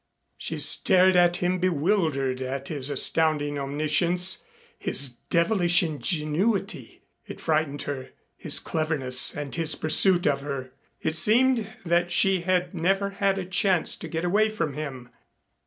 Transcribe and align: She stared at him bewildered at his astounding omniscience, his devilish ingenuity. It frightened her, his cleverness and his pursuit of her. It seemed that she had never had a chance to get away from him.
She 0.35 0.57
stared 0.57 1.15
at 1.15 1.37
him 1.37 1.59
bewildered 1.59 2.41
at 2.41 2.69
his 2.69 2.89
astounding 2.89 3.59
omniscience, 3.59 4.43
his 4.79 5.09
devilish 5.29 5.83
ingenuity. 5.83 7.03
It 7.27 7.39
frightened 7.39 7.83
her, 7.83 8.09
his 8.35 8.57
cleverness 8.57 9.37
and 9.37 9.53
his 9.53 9.75
pursuit 9.75 10.25
of 10.25 10.41
her. 10.41 10.71
It 11.03 11.15
seemed 11.15 11.67
that 11.85 12.09
she 12.09 12.41
had 12.41 12.73
never 12.73 13.11
had 13.11 13.37
a 13.37 13.45
chance 13.45 13.95
to 13.97 14.07
get 14.07 14.25
away 14.25 14.49
from 14.49 14.73
him. 14.73 15.09